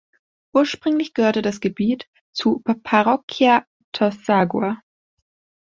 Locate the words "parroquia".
2.63-3.67